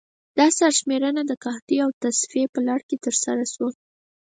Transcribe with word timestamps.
دا 0.37 0.47
سرشمېرنه 0.57 1.21
د 1.25 1.31
قحطۍ 1.43 1.77
او 1.85 1.89
تصفیې 2.01 2.45
په 2.53 2.59
لړ 2.67 2.79
کې 2.87 2.95
ترسره 3.05 3.45
شوه. 3.53 3.69